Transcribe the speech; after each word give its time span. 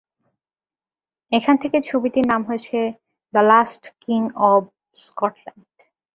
এখান 1.31 1.55
থেকেই 1.57 1.83
ছবিটির 1.89 2.25
নাম 2.27 2.41
হয়েছে 2.45 2.77
"the 3.33 3.41
last 3.51 3.83
king 4.01 4.21
of 4.49 4.61
Scotland." 4.97 5.75